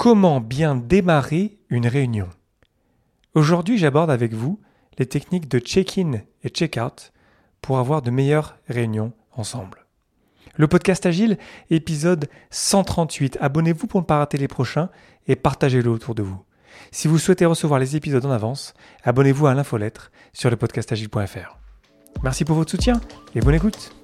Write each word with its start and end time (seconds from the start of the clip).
Comment 0.00 0.40
bien 0.40 0.76
démarrer 0.76 1.58
une 1.68 1.86
réunion? 1.86 2.30
Aujourd'hui, 3.34 3.76
j'aborde 3.76 4.10
avec 4.10 4.32
vous 4.32 4.58
les 4.96 5.04
techniques 5.04 5.46
de 5.46 5.58
check-in 5.58 6.22
et 6.42 6.48
check-out 6.48 7.12
pour 7.60 7.78
avoir 7.78 8.00
de 8.00 8.10
meilleures 8.10 8.56
réunions 8.66 9.12
ensemble. 9.36 9.84
Le 10.56 10.68
podcast 10.68 11.04
Agile, 11.04 11.36
épisode 11.68 12.30
138. 12.48 13.36
Abonnez-vous 13.42 13.86
pour 13.88 14.00
ne 14.00 14.06
pas 14.06 14.16
rater 14.16 14.38
les 14.38 14.48
prochains 14.48 14.88
et 15.26 15.36
partagez-le 15.36 15.90
autour 15.90 16.14
de 16.14 16.22
vous. 16.22 16.42
Si 16.92 17.06
vous 17.06 17.18
souhaitez 17.18 17.44
recevoir 17.44 17.78
les 17.78 17.94
épisodes 17.94 18.24
en 18.24 18.30
avance, 18.30 18.72
abonnez-vous 19.04 19.48
à 19.48 19.54
l'infolettre 19.54 20.12
sur 20.32 20.48
le 20.48 20.56
podcastagile.fr. 20.56 21.58
Merci 22.22 22.46
pour 22.46 22.56
votre 22.56 22.70
soutien 22.70 23.02
et 23.34 23.40
bonne 23.40 23.54
écoute. 23.54 23.99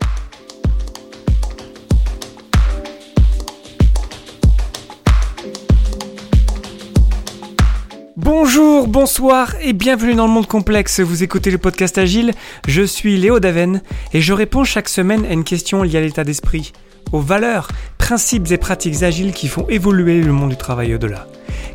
Bonjour, 8.27 8.89
bonsoir 8.89 9.55
et 9.61 9.73
bienvenue 9.73 10.17
dans 10.17 10.27
le 10.27 10.33
monde 10.33 10.49
complexe. 10.49 10.99
Vous 10.99 11.23
écoutez 11.23 11.53
le 11.53 11.59
podcast 11.59 11.97
Agile, 11.97 12.33
je 12.67 12.83
suis 12.83 13.19
Léo 13.19 13.39
Daven 13.39 13.83
et 14.13 14.21
je 14.21 14.33
réponds 14.33 14.65
chaque 14.65 14.89
semaine 14.89 15.25
à 15.27 15.33
une 15.33 15.45
question 15.45 15.85
liée 15.85 15.99
à 15.99 16.01
l'état 16.01 16.25
d'esprit, 16.25 16.73
aux 17.13 17.21
valeurs, 17.21 17.69
principes 17.99 18.51
et 18.51 18.57
pratiques 18.57 19.05
agiles 19.05 19.33
qui 19.33 19.47
font 19.47 19.69
évoluer 19.69 20.21
le 20.23 20.33
monde 20.33 20.51
du 20.51 20.57
travail 20.57 20.93
au-delà. 20.93 21.29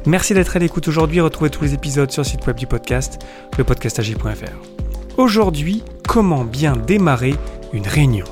Merci 0.05 0.33
d'être 0.33 0.57
à 0.57 0.59
l'écoute 0.59 0.89
aujourd'hui, 0.89 1.21
retrouvez 1.21 1.49
tous 1.49 1.63
les 1.63 1.73
épisodes 1.73 2.11
sur 2.11 2.23
le 2.23 2.27
site 2.27 2.45
web 2.45 2.57
du 2.57 2.67
podcast, 2.67 3.19
lepodcastagile.fr. 3.57 5.15
Aujourd'hui, 5.17 5.83
comment 6.05 6.43
bien 6.43 6.75
démarrer 6.75 7.33
une 7.71 7.87
réunion? 7.87 8.25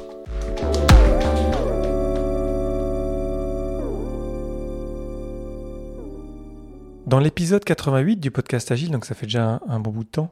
Dans 7.09 7.17
l'épisode 7.17 7.65
88 7.65 8.17
du 8.17 8.29
podcast 8.29 8.71
Agile, 8.71 8.91
donc 8.91 9.03
ça 9.03 9.15
fait 9.15 9.25
déjà 9.25 9.59
un, 9.67 9.79
bon 9.79 9.89
bout 9.89 10.03
de 10.03 10.09
temps, 10.09 10.31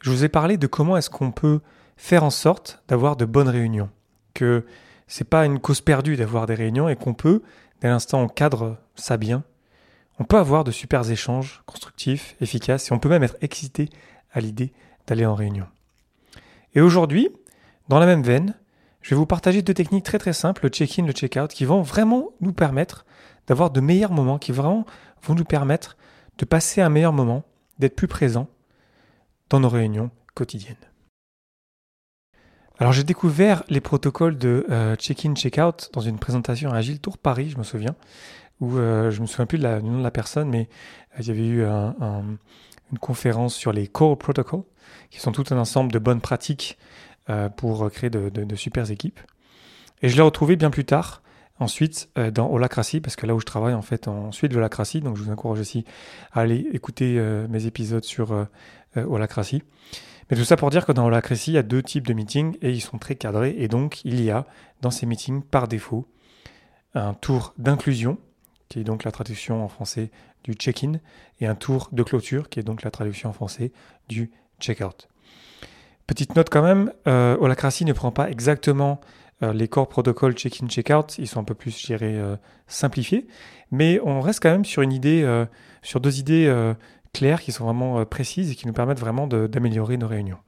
je 0.00 0.10
vous 0.10 0.24
ai 0.24 0.30
parlé 0.30 0.56
de 0.56 0.66
comment 0.66 0.96
est-ce 0.96 1.10
qu'on 1.10 1.32
peut 1.32 1.60
faire 1.98 2.24
en 2.24 2.30
sorte 2.30 2.82
d'avoir 2.88 3.14
de 3.14 3.26
bonnes 3.26 3.50
réunions. 3.50 3.90
Que 4.32 4.64
c'est 5.06 5.28
pas 5.28 5.44
une 5.44 5.58
cause 5.58 5.82
perdue 5.82 6.16
d'avoir 6.16 6.46
des 6.46 6.54
réunions 6.54 6.88
et 6.88 6.96
qu'on 6.96 7.12
peut, 7.12 7.42
dès 7.82 7.88
l'instant 7.88 8.22
on 8.22 8.28
cadre 8.28 8.78
ça 8.94 9.18
bien, 9.18 9.44
on 10.18 10.24
peut 10.24 10.38
avoir 10.38 10.64
de 10.64 10.70
super 10.70 11.10
échanges 11.10 11.62
constructifs, 11.66 12.36
efficaces 12.40 12.90
et 12.90 12.94
on 12.94 12.98
peut 12.98 13.10
même 13.10 13.22
être 13.22 13.36
excité 13.42 13.90
à 14.32 14.40
l'idée 14.40 14.72
d'aller 15.06 15.26
en 15.26 15.34
réunion. 15.34 15.66
Et 16.74 16.80
aujourd'hui, 16.80 17.28
dans 17.90 17.98
la 17.98 18.06
même 18.06 18.22
veine, 18.22 18.54
je 19.02 19.10
vais 19.10 19.16
vous 19.16 19.26
partager 19.26 19.60
deux 19.60 19.74
techniques 19.74 20.06
très 20.06 20.18
très 20.18 20.32
simples, 20.32 20.64
le 20.64 20.70
check-in, 20.70 21.04
le 21.04 21.12
check-out, 21.12 21.50
qui 21.50 21.66
vont 21.66 21.82
vraiment 21.82 22.30
nous 22.40 22.54
permettre 22.54 23.04
d'avoir 23.46 23.70
de 23.70 23.80
meilleurs 23.80 24.12
moments, 24.12 24.38
qui 24.38 24.52
vraiment 24.52 24.84
vont 25.22 25.34
nous 25.34 25.44
permettre 25.44 25.96
de 26.38 26.44
passer 26.44 26.80
un 26.80 26.88
meilleur 26.88 27.12
moment, 27.12 27.44
d'être 27.78 27.96
plus 27.96 28.08
présent 28.08 28.48
dans 29.50 29.60
nos 29.60 29.68
réunions 29.68 30.10
quotidiennes. 30.34 30.76
Alors 32.78 32.92
j'ai 32.92 33.02
découvert 33.02 33.64
les 33.68 33.80
protocoles 33.80 34.38
de 34.38 34.64
euh, 34.70 34.94
check-in, 34.94 35.34
check-out 35.34 35.90
dans 35.92 36.00
une 36.00 36.18
présentation 36.18 36.70
à 36.70 36.76
Agile 36.76 37.00
Tour 37.00 37.18
Paris, 37.18 37.50
je 37.50 37.58
me 37.58 37.64
souviens, 37.64 37.96
où 38.60 38.76
euh, 38.76 39.10
je 39.10 39.20
me 39.20 39.26
souviens 39.26 39.46
plus 39.46 39.58
du 39.58 39.64
nom 39.64 39.98
de 39.98 40.04
la 40.04 40.12
personne, 40.12 40.48
mais 40.48 40.68
euh, 41.14 41.20
il 41.20 41.26
y 41.26 41.30
avait 41.30 41.46
eu 41.46 41.64
une 41.64 42.98
conférence 43.00 43.54
sur 43.54 43.72
les 43.72 43.88
core 43.88 44.16
protocols, 44.16 44.62
qui 45.10 45.18
sont 45.18 45.32
tout 45.32 45.44
un 45.50 45.58
ensemble 45.58 45.90
de 45.90 45.98
bonnes 45.98 46.20
pratiques 46.20 46.78
pour 47.58 47.90
créer 47.90 48.08
de, 48.08 48.30
de, 48.30 48.44
de 48.44 48.56
super 48.56 48.90
équipes. 48.90 49.20
Et 50.00 50.08
je 50.08 50.16
l'ai 50.16 50.22
retrouvé 50.22 50.56
bien 50.56 50.70
plus 50.70 50.86
tard 50.86 51.22
Ensuite, 51.60 52.08
euh, 52.16 52.30
dans 52.30 52.48
Holacracy, 52.50 53.00
parce 53.00 53.16
que 53.16 53.26
là 53.26 53.34
où 53.34 53.40
je 53.40 53.44
travaille 53.44 53.74
en 53.74 53.82
fait 53.82 54.06
ensuite 54.06 54.52
de 54.52 54.56
Holacracy, 54.56 55.00
donc 55.00 55.16
je 55.16 55.24
vous 55.24 55.30
encourage 55.30 55.58
aussi 55.58 55.84
à 56.32 56.40
aller 56.40 56.68
écouter 56.72 57.16
euh, 57.18 57.48
mes 57.48 57.66
épisodes 57.66 58.04
sur 58.04 58.32
euh, 58.32 58.44
Holacracy. 58.94 59.62
Mais 60.30 60.36
tout 60.36 60.44
ça 60.44 60.56
pour 60.56 60.70
dire 60.70 60.86
que 60.86 60.92
dans 60.92 61.06
Holacracy, 61.06 61.52
il 61.52 61.54
y 61.54 61.58
a 61.58 61.62
deux 61.62 61.82
types 61.82 62.06
de 62.06 62.12
meetings 62.12 62.56
et 62.62 62.70
ils 62.70 62.80
sont 62.80 62.98
très 62.98 63.16
cadrés. 63.16 63.56
Et 63.58 63.66
donc, 63.66 64.04
il 64.04 64.22
y 64.22 64.30
a 64.30 64.46
dans 64.82 64.90
ces 64.90 65.06
meetings, 65.06 65.42
par 65.42 65.66
défaut, 65.66 66.06
un 66.94 67.14
tour 67.14 67.54
d'inclusion, 67.58 68.18
qui 68.68 68.80
est 68.80 68.84
donc 68.84 69.04
la 69.04 69.10
traduction 69.10 69.64
en 69.64 69.68
français 69.68 70.10
du 70.44 70.52
check-in, 70.52 71.00
et 71.40 71.46
un 71.46 71.54
tour 71.54 71.88
de 71.92 72.02
clôture, 72.02 72.48
qui 72.50 72.60
est 72.60 72.62
donc 72.62 72.82
la 72.82 72.90
traduction 72.90 73.30
en 73.30 73.32
français 73.32 73.72
du 74.08 74.30
check-out. 74.60 75.08
Petite 76.06 76.36
note 76.36 76.48
quand 76.50 76.62
même, 76.62 76.92
euh, 77.06 77.36
Holacracy 77.38 77.84
ne 77.84 77.92
prend 77.92 78.12
pas 78.12 78.30
exactement 78.30 79.00
euh, 79.42 79.52
les 79.52 79.68
core 79.68 79.88
protocoles 79.88 80.32
check-in, 80.32 80.66
check-out, 80.66 81.16
ils 81.18 81.28
sont 81.28 81.40
un 81.40 81.44
peu 81.44 81.54
plus, 81.54 81.78
je 81.78 81.94
euh, 82.00 82.36
simplifiés. 82.66 83.26
Mais 83.70 84.00
on 84.04 84.20
reste 84.20 84.40
quand 84.42 84.50
même 84.50 84.64
sur 84.64 84.82
euh, 84.82 85.46
sur 85.82 86.00
deux 86.00 86.18
idées 86.18 86.74
claires 87.12 87.40
qui 87.40 87.52
sont 87.52 87.64
vraiment 87.64 88.04
précises 88.04 88.50
et 88.50 88.54
qui 88.54 88.66
nous 88.66 88.72
permettent 88.72 89.00
vraiment 89.00 89.26
d'améliorer 89.26 89.96
nos 89.96 90.08
réunions. 90.08 90.38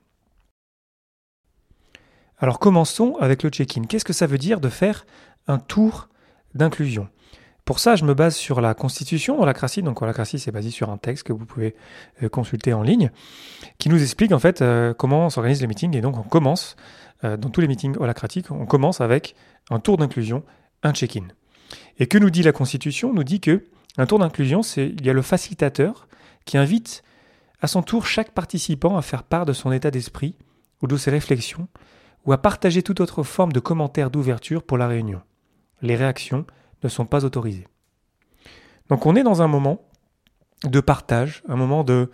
Alors 2.38 2.58
commençons 2.58 3.16
avec 3.20 3.42
le 3.42 3.50
check-in. 3.50 3.82
Qu'est-ce 3.84 4.04
que 4.04 4.12
ça 4.12 4.26
veut 4.26 4.38
dire 4.38 4.60
de 4.60 4.68
faire 4.68 5.06
un 5.46 5.58
tour 5.58 6.08
d'inclusion? 6.54 7.08
Pour 7.70 7.78
ça, 7.78 7.94
je 7.94 8.04
me 8.04 8.14
base 8.14 8.34
sur 8.34 8.60
la 8.60 8.74
Constitution 8.74 9.40
Holacracy. 9.40 9.80
Donc 9.82 10.02
Holacracy, 10.02 10.40
c'est 10.40 10.50
basé 10.50 10.70
sur 10.70 10.90
un 10.90 10.96
texte 10.96 11.22
que 11.22 11.32
vous 11.32 11.46
pouvez 11.46 11.76
consulter 12.32 12.72
en 12.72 12.82
ligne, 12.82 13.12
qui 13.78 13.88
nous 13.88 14.02
explique 14.02 14.32
en 14.32 14.40
fait 14.40 14.64
comment 14.98 15.30
s'organise 15.30 15.62
le 15.62 15.68
meeting. 15.68 15.96
Et 15.96 16.00
donc 16.00 16.18
on 16.18 16.24
commence 16.24 16.74
euh, 17.22 17.36
dans 17.36 17.48
tous 17.48 17.60
les 17.60 17.68
meetings 17.68 17.96
holacratiques, 17.96 18.50
on 18.50 18.66
commence 18.66 19.00
avec 19.00 19.36
un 19.70 19.78
tour 19.78 19.98
d'inclusion, 19.98 20.42
un 20.82 20.92
check-in. 20.92 21.28
Et 22.00 22.08
que 22.08 22.18
nous 22.18 22.30
dit 22.30 22.42
la 22.42 22.50
Constitution? 22.50 23.12
Nous 23.12 23.22
dit 23.22 23.38
que 23.38 23.64
un 23.98 24.06
tour 24.06 24.18
d'inclusion, 24.18 24.64
c'est 24.64 24.88
il 24.88 25.06
y 25.06 25.08
a 25.08 25.12
le 25.12 25.22
facilitateur 25.22 26.08
qui 26.46 26.58
invite 26.58 27.04
à 27.62 27.68
son 27.68 27.84
tour 27.84 28.04
chaque 28.04 28.32
participant 28.32 28.96
à 28.96 29.02
faire 29.02 29.22
part 29.22 29.46
de 29.46 29.52
son 29.52 29.70
état 29.70 29.92
d'esprit 29.92 30.34
ou 30.82 30.88
de 30.88 30.96
ses 30.96 31.12
réflexions 31.12 31.68
ou 32.26 32.32
à 32.32 32.38
partager 32.38 32.82
toute 32.82 32.98
autre 32.98 33.22
forme 33.22 33.52
de 33.52 33.60
commentaire 33.60 34.10
d'ouverture 34.10 34.64
pour 34.64 34.76
la 34.76 34.88
réunion. 34.88 35.20
Les 35.82 35.94
réactions 35.94 36.46
ne 36.82 36.88
sont 36.88 37.06
pas 37.06 37.24
autorisées. 37.24 37.66
Donc 38.88 39.06
on 39.06 39.16
est 39.16 39.22
dans 39.22 39.42
un 39.42 39.48
moment 39.48 39.80
de 40.64 40.80
partage, 40.80 41.42
un 41.48 41.56
moment 41.56 41.84
de, 41.84 42.10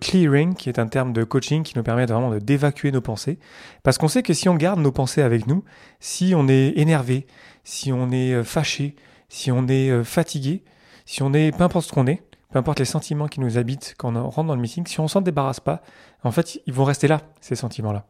clearing, 0.00 0.54
qui 0.54 0.68
est 0.68 0.78
un 0.78 0.86
terme 0.86 1.12
de 1.12 1.22
coaching 1.22 1.62
qui 1.62 1.76
nous 1.76 1.82
permet 1.82 2.06
vraiment 2.06 2.34
d'évacuer 2.36 2.90
nos 2.90 3.00
pensées. 3.00 3.38
Parce 3.82 3.98
qu'on 3.98 4.08
sait 4.08 4.22
que 4.22 4.32
si 4.32 4.48
on 4.48 4.56
garde 4.56 4.80
nos 4.80 4.92
pensées 4.92 5.22
avec 5.22 5.46
nous, 5.46 5.64
si 6.00 6.34
on 6.34 6.48
est 6.48 6.72
énervé, 6.76 7.26
si 7.62 7.92
on 7.92 8.10
est 8.10 8.32
euh, 8.32 8.44
fâché, 8.44 8.96
si 9.28 9.52
on 9.52 9.68
est 9.68 9.90
euh, 9.90 10.04
fatigué, 10.04 10.64
si 11.06 11.22
on 11.22 11.32
est, 11.32 11.56
peu 11.56 11.64
importe 11.64 11.86
ce 11.86 11.92
qu'on 11.92 12.06
est, 12.06 12.22
peu 12.50 12.58
importe 12.58 12.78
les 12.78 12.84
sentiments 12.84 13.28
qui 13.28 13.40
nous 13.40 13.58
habitent 13.58 13.94
quand 13.98 14.14
on 14.16 14.30
rentre 14.30 14.48
dans 14.48 14.54
le 14.54 14.60
meeting, 14.60 14.86
si 14.86 15.00
on 15.00 15.08
s'en 15.08 15.20
débarrasse 15.20 15.60
pas, 15.60 15.82
en 16.22 16.30
fait, 16.30 16.60
ils 16.66 16.72
vont 16.72 16.84
rester 16.84 17.08
là, 17.08 17.20
ces 17.40 17.56
sentiments-là. 17.56 18.06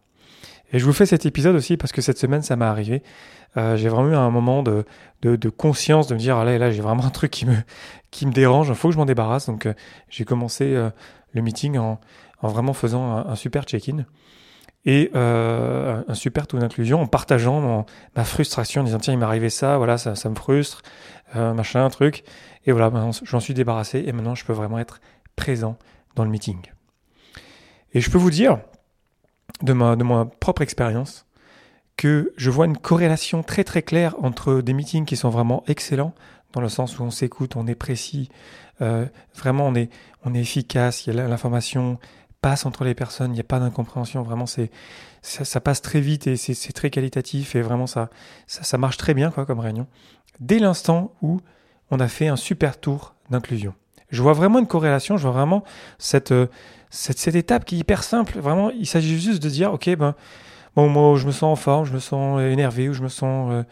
Et 0.73 0.79
je 0.79 0.85
vous 0.85 0.93
fais 0.93 1.07
cet 1.07 1.27
épisode 1.27 1.55
aussi 1.55 1.77
parce 1.77 1.93
que 1.93 2.03
cette 2.03 2.19
semaine, 2.19 2.43
ça 2.43 2.57
m'est 2.57 2.65
arrivé. 2.65 3.03
Euh, 3.57 3.77
j'ai 3.77 3.89
vraiment 3.89 4.11
eu 4.11 4.17
un 4.17 4.31
moment 4.31 4.63
de, 4.63 4.85
de, 5.23 5.49
conscience, 5.49 6.09
de 6.09 6.15
me 6.15 6.19
dire, 6.19 6.37
ah 6.37 6.45
là, 6.45 6.59
là 6.59 6.71
j'ai 6.71 6.83
vraiment 6.83 7.05
un 7.05 7.11
truc 7.11 7.31
qui 7.31 7.47
me, 7.47 7.57
qui 8.11 8.27
me 8.27 8.33
dérange, 8.33 8.69
il 8.69 8.75
faut 8.75 8.89
que 8.89 8.95
je 8.95 8.99
m'en 8.99 9.07
débarrasse. 9.07 9.47
Donc, 9.47 9.69
j'ai 10.09 10.25
commencé 10.25 10.77
le 11.35 11.43
meeting 11.43 11.77
en, 11.77 12.01
vraiment 12.43 12.73
faisant 12.73 13.17
un, 13.17 13.37
super 13.37 13.65
check-in 13.65 14.05
et 14.85 15.11
euh, 15.15 16.03
un 16.07 16.15
super 16.15 16.47
taux 16.47 16.59
d'inclusion 16.59 17.01
en 17.01 17.07
partageant 17.07 17.87
ma 18.17 18.25
frustration, 18.25 18.83
en 18.83 18.85
disant 18.85 18.99
tiens 18.99 19.15
il 19.15 19.19
m'est 19.19 19.25
arrivé 19.25 19.49
ça, 19.49 19.79
voilà 19.79 19.97
ça, 19.97 20.15
ça 20.15 20.29
me 20.29 20.35
frustre, 20.35 20.83
euh, 21.37 21.55
machin, 21.55 21.85
un 21.85 21.91
truc. 21.91 22.25
Et 22.67 22.73
voilà, 22.73 23.11
j'en 23.25 23.41
suis 23.41 23.55
débarrassé 23.55 24.05
et 24.07 24.13
maintenant 24.13 24.35
je 24.35 24.45
peux 24.45 24.53
vraiment 24.53 24.79
être 24.79 25.01
présent 25.37 25.77
dans 26.17 26.25
le 26.25 26.31
meeting. 26.31 26.61
Et 27.95 28.01
je 28.01 28.11
peux 28.11 28.19
vous 28.19 28.31
dire, 28.31 28.59
de 29.63 29.73
ma, 29.73 29.97
de 29.97 30.05
ma 30.05 30.25
propre 30.25 30.63
expérience, 30.63 31.27
que 31.97 32.33
je 32.37 32.51
vois 32.51 32.67
une 32.67 32.77
corrélation 32.77 33.43
très 33.43 33.65
très 33.65 33.83
claire 33.83 34.15
entre 34.23 34.61
des 34.61 34.73
meetings 34.73 35.05
qui 35.05 35.17
sont 35.17 35.31
vraiment 35.31 35.63
excellents, 35.67 36.15
dans 36.53 36.61
le 36.61 36.69
sens 36.69 36.99
où 36.99 37.03
on 37.03 37.11
s'écoute, 37.11 37.57
on 37.57 37.67
est 37.67 37.75
précis, 37.75 38.29
euh, 38.81 39.07
vraiment 39.35 39.67
on 39.67 39.75
est, 39.75 39.91
on 40.25 40.35
est 40.35 40.41
efficace, 40.41 41.07
il 41.07 41.15
y 41.15 41.19
a 41.19 41.29
l'information 41.29 41.99
passe 42.41 42.67
entre 42.67 42.85
les 42.85 42.95
personnes, 42.95 43.31
il 43.31 43.35
n'y 43.35 43.41
a 43.41 43.45
pas 43.45 43.59
d'incompréhension, 43.59 44.23
vraiment 44.23 44.45
c'est 44.45 44.71
ça, 45.23 45.61
passe 45.61 45.81
très 45.81 46.01
vite 46.01 46.27
et 46.27 46.37
c'est 46.37 46.73
très 46.73 46.91
qualitatif 46.91 47.57
et 47.57 47.63
vraiment 47.63 47.87
ça, 47.87 48.11
ça, 48.47 48.77
marche 48.77 48.99
très 48.99 49.15
bien 49.15 49.31
quoi 49.31 49.47
comme 49.47 49.61
réunion. 49.61 49.87
Dès 50.41 50.59
l'instant 50.59 51.15
où 51.23 51.41
on 51.91 52.01
a 52.01 52.09
fait 52.09 52.29
un 52.29 52.37
super 52.37 52.79
tour 52.79 53.15
d'inclusion. 53.31 53.75
Je 54.15 54.23
vois 54.23 54.33
vraiment 54.33 54.59
une 54.59 54.67
corrélation, 54.67 55.17
je 55.17 55.23
vois 55.23 55.33
vraiment 55.33 55.65
cette, 55.99 56.33
euh, 56.33 56.47
cette, 56.91 57.19
cette 57.19 57.35
étape 57.35 57.65
qui 57.65 57.77
est 57.77 57.79
hyper 57.79 58.03
simple. 58.03 58.39
Vraiment, 58.39 58.71
il 58.71 58.87
s'agit 58.87 59.19
juste 59.21 59.43
de 59.43 59.49
dire, 59.49 59.73
ok, 59.73 59.97
ben, 59.97 60.15
bon, 60.77 60.89
moi, 60.89 61.17
je 61.17 61.27
me 61.27 61.33
sens 61.33 61.45
en 61.45 61.57
forme, 61.57 61.85
je 61.85 61.93
me 61.93 61.99
sens 61.99 62.41
énervé 62.41 62.89
ou 62.89 62.95
je 62.95 63.03
me 63.03 63.09
sens 63.09 63.65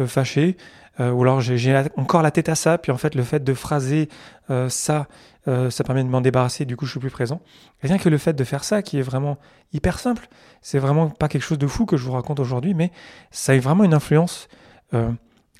euh, 0.00 0.06
fâché. 0.06 0.56
Euh, 1.00 1.12
ou 1.12 1.22
alors 1.22 1.40
j'ai 1.40 1.84
encore 1.96 2.22
la 2.22 2.30
tête 2.30 2.48
à 2.48 2.54
ça, 2.54 2.76
puis 2.76 2.92
en 2.92 2.98
fait 2.98 3.14
le 3.14 3.22
fait 3.22 3.42
de 3.42 3.54
phraser 3.54 4.08
euh, 4.50 4.68
ça, 4.68 5.06
euh, 5.48 5.70
ça 5.70 5.82
permet 5.82 6.04
de 6.04 6.08
m'en 6.08 6.20
débarrasser, 6.20 6.64
du 6.66 6.76
coup 6.76 6.84
je 6.84 6.90
suis 6.90 7.00
plus 7.00 7.10
présent. 7.10 7.40
rien 7.82 7.96
que 7.96 8.08
le 8.08 8.18
fait 8.18 8.34
de 8.34 8.44
faire 8.44 8.64
ça, 8.64 8.82
qui 8.82 8.98
est 8.98 9.02
vraiment 9.02 9.38
hyper 9.72 9.98
simple, 9.98 10.28
c'est 10.60 10.78
vraiment 10.78 11.08
pas 11.08 11.28
quelque 11.28 11.42
chose 11.42 11.58
de 11.58 11.66
fou 11.66 11.86
que 11.86 11.96
je 11.96 12.04
vous 12.04 12.12
raconte 12.12 12.40
aujourd'hui, 12.40 12.74
mais 12.74 12.90
ça 13.30 13.52
a 13.52 13.58
vraiment 13.58 13.84
une 13.84 13.94
influence 13.94 14.48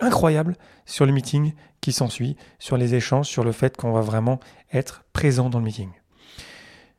incroyable 0.00 0.56
sur 0.86 1.06
le 1.06 1.12
meeting 1.12 1.52
qui 1.80 1.92
s'ensuit, 1.92 2.36
sur 2.58 2.76
les 2.76 2.94
échanges, 2.94 3.26
sur 3.26 3.44
le 3.44 3.52
fait 3.52 3.76
qu'on 3.76 3.92
va 3.92 4.00
vraiment 4.00 4.40
être 4.72 5.04
présent 5.12 5.50
dans 5.50 5.58
le 5.58 5.64
meeting. 5.64 5.90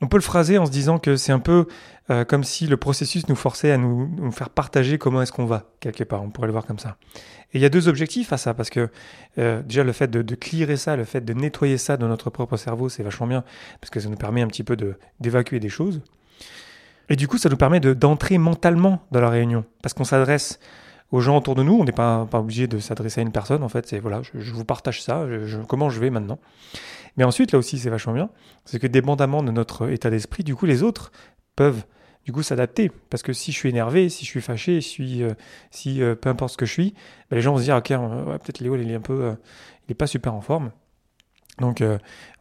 On 0.01 0.07
peut 0.07 0.17
le 0.17 0.23
phraser 0.23 0.57
en 0.57 0.65
se 0.65 0.71
disant 0.71 0.97
que 0.97 1.15
c'est 1.15 1.31
un 1.31 1.39
peu 1.39 1.67
euh, 2.09 2.25
comme 2.25 2.43
si 2.43 2.65
le 2.65 2.75
processus 2.75 3.29
nous 3.29 3.35
forçait 3.35 3.71
à 3.71 3.77
nous, 3.77 4.31
faire 4.31 4.49
partager 4.49 4.97
comment 4.97 5.21
est-ce 5.21 5.31
qu'on 5.31 5.45
va, 5.45 5.69
quelque 5.79 6.03
part. 6.03 6.23
On 6.23 6.31
pourrait 6.31 6.47
le 6.47 6.53
voir 6.53 6.65
comme 6.65 6.79
ça. 6.79 6.97
Et 7.53 7.59
il 7.59 7.61
y 7.61 7.65
a 7.65 7.69
deux 7.69 7.87
objectifs 7.87 8.33
à 8.33 8.37
ça, 8.37 8.55
parce 8.55 8.71
que 8.71 8.89
euh, 9.37 9.61
déjà 9.61 9.83
le 9.83 9.91
fait 9.91 10.07
de, 10.07 10.23
de 10.23 10.35
clearer 10.35 10.77
ça, 10.77 10.95
le 10.95 11.03
fait 11.03 11.21
de 11.21 11.33
nettoyer 11.33 11.77
ça 11.77 11.97
dans 11.97 12.07
notre 12.07 12.31
propre 12.31 12.57
cerveau, 12.57 12.89
c'est 12.89 13.03
vachement 13.03 13.27
bien, 13.27 13.43
parce 13.79 13.91
que 13.91 13.99
ça 13.99 14.09
nous 14.09 14.17
permet 14.17 14.41
un 14.41 14.47
petit 14.47 14.63
peu 14.63 14.75
d'évacuer 15.19 15.59
des 15.59 15.69
choses. 15.69 16.01
Et 17.09 17.15
du 17.15 17.27
coup, 17.27 17.37
ça 17.37 17.49
nous 17.49 17.57
permet 17.57 17.79
d'entrer 17.79 18.37
mentalement 18.39 19.05
dans 19.11 19.21
la 19.21 19.29
réunion, 19.29 19.65
parce 19.83 19.93
qu'on 19.93 20.03
s'adresse 20.03 20.59
aux 21.11 21.21
gens 21.21 21.37
autour 21.37 21.55
de 21.55 21.63
nous. 21.63 21.77
On 21.77 21.83
n'est 21.83 21.91
pas, 21.91 22.25
pas 22.25 22.39
obligé 22.39 22.67
de 22.67 22.79
s'adresser 22.79 23.21
à 23.21 23.23
une 23.23 23.31
personne. 23.31 23.63
En 23.63 23.69
fait, 23.69 23.87
c'est 23.87 23.99
voilà, 23.99 24.21
je, 24.33 24.51
vous 24.51 24.65
partage 24.65 25.01
ça, 25.01 25.25
comment 25.67 25.89
je 25.89 25.99
vais 25.99 26.09
maintenant? 26.09 26.39
Mais 27.17 27.23
ensuite, 27.23 27.51
là 27.51 27.59
aussi, 27.59 27.77
c'est 27.77 27.89
vachement 27.89 28.13
bien. 28.13 28.29
C'est 28.65 28.79
que 28.79 28.87
dépendamment 28.87 29.43
de 29.43 29.51
notre 29.51 29.89
état 29.89 30.09
d'esprit, 30.09 30.43
du 30.43 30.55
coup, 30.55 30.65
les 30.65 30.83
autres 30.83 31.11
peuvent 31.55 31.83
du 32.25 32.31
coup 32.31 32.43
s'adapter. 32.43 32.91
Parce 33.09 33.23
que 33.23 33.33
si 33.33 33.51
je 33.51 33.57
suis 33.57 33.69
énervé, 33.69 34.09
si 34.09 34.25
je 34.25 34.29
suis 34.29 34.41
fâché, 34.41 34.81
si, 34.81 35.23
euh, 35.23 35.33
si 35.71 36.01
euh, 36.01 36.15
peu 36.15 36.29
importe 36.29 36.53
ce 36.53 36.57
que 36.57 36.65
je 36.65 36.71
suis, 36.71 36.93
ben, 37.29 37.35
les 37.35 37.41
gens 37.41 37.53
vont 37.53 37.59
se 37.59 37.63
dire, 37.63 37.75
ok, 37.75 37.87
peut-être 37.87 38.59
Léo, 38.59 38.75
il 38.75 38.89
est 38.89 38.95
un 38.95 39.01
peu, 39.01 39.23
euh, 39.23 39.33
il 39.87 39.91
est 39.91 39.95
pas 39.95 40.07
super 40.07 40.33
en 40.33 40.41
forme. 40.41 40.71
Donc, 41.59 41.83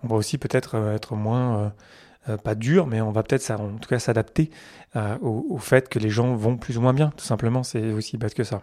on 0.02 0.06
va 0.06 0.16
aussi 0.16 0.38
peut-être 0.38 0.76
être 0.94 1.14
moins, 1.14 1.74
pas 2.44 2.54
dur, 2.54 2.86
mais 2.86 3.00
on 3.00 3.10
va 3.10 3.22
peut-être, 3.22 3.50
en 3.50 3.76
tout 3.78 3.88
cas, 3.88 3.98
s'adapter 3.98 4.50
au, 4.96 5.46
au, 5.50 5.58
fait 5.58 5.88
que 5.88 5.98
les 5.98 6.10
gens 6.10 6.34
vont 6.34 6.56
plus 6.56 6.78
ou 6.78 6.80
moins 6.80 6.94
bien. 6.94 7.12
Tout 7.16 7.24
simplement, 7.24 7.62
c'est 7.62 7.92
aussi 7.92 8.18
bête 8.18 8.34
que 8.34 8.44
ça. 8.44 8.62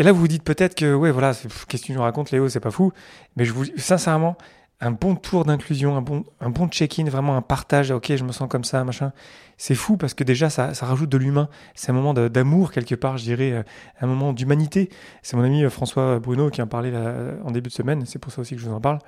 Et 0.00 0.02
là, 0.02 0.12
vous 0.12 0.20
vous 0.20 0.28
dites 0.28 0.44
peut-être 0.44 0.74
que, 0.74 0.94
ouais, 0.94 1.10
voilà, 1.10 1.34
qu'est-ce 1.34 1.82
que 1.82 1.86
tu 1.86 1.92
nous 1.92 2.00
racontes, 2.00 2.30
Léo, 2.30 2.48
c'est 2.48 2.58
pas 2.58 2.70
fou. 2.70 2.90
Mais 3.36 3.44
je 3.44 3.52
vous, 3.52 3.66
sincèrement, 3.76 4.38
un 4.80 4.92
bon 4.92 5.14
tour 5.14 5.44
d'inclusion, 5.44 5.94
un 5.96 6.00
bon, 6.00 6.24
un 6.40 6.48
bon 6.48 6.68
check-in, 6.68 7.04
vraiment 7.04 7.36
un 7.36 7.42
partage, 7.42 7.90
ok, 7.90 8.16
je 8.16 8.24
me 8.24 8.32
sens 8.32 8.48
comme 8.48 8.64
ça, 8.64 8.82
machin. 8.82 9.12
C'est 9.58 9.74
fou 9.74 9.98
parce 9.98 10.14
que 10.14 10.24
déjà, 10.24 10.48
ça, 10.48 10.72
ça 10.72 10.86
rajoute 10.86 11.10
de 11.10 11.18
l'humain. 11.18 11.50
C'est 11.74 11.90
un 11.90 11.94
moment 11.94 12.14
d'amour, 12.14 12.72
quelque 12.72 12.94
part, 12.94 13.18
je 13.18 13.24
dirais, 13.24 13.52
euh, 13.52 13.62
un 14.00 14.06
moment 14.06 14.32
d'humanité. 14.32 14.88
C'est 15.20 15.36
mon 15.36 15.42
ami 15.42 15.64
euh, 15.64 15.70
François 15.70 16.18
Bruno 16.18 16.48
qui 16.48 16.62
en 16.62 16.66
parlait 16.66 16.92
euh, 16.94 17.36
en 17.44 17.50
début 17.50 17.68
de 17.68 17.74
semaine, 17.74 18.06
c'est 18.06 18.18
pour 18.18 18.32
ça 18.32 18.40
aussi 18.40 18.54
que 18.54 18.60
je 18.62 18.66
vous 18.66 18.74
en 18.74 18.80
parle. 18.80 19.00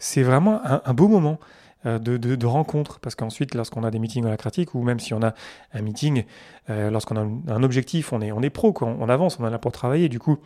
C'est 0.00 0.24
vraiment 0.24 0.60
un, 0.64 0.92
beau 0.92 1.08
moment. 1.08 1.38
De, 1.86 1.98
de, 1.98 2.34
de, 2.34 2.46
rencontre, 2.46 2.98
parce 2.98 3.14
qu'ensuite, 3.14 3.54
lorsqu'on 3.54 3.84
a 3.84 3.92
des 3.92 4.00
meetings 4.00 4.24
holacratiques, 4.24 4.74
ou 4.74 4.82
même 4.82 4.98
si 4.98 5.14
on 5.14 5.22
a 5.22 5.34
un 5.72 5.82
meeting, 5.82 6.24
lorsqu'on 6.68 7.16
a 7.16 7.52
un, 7.52 7.62
objectif, 7.62 8.12
on 8.12 8.20
est, 8.20 8.32
on 8.32 8.42
est 8.42 8.50
pro, 8.50 8.74
on, 8.80 9.08
avance, 9.08 9.38
on 9.38 9.46
est 9.46 9.50
là 9.50 9.58
pour 9.58 9.70
travailler, 9.70 10.08
du 10.08 10.18
coup, 10.18 10.38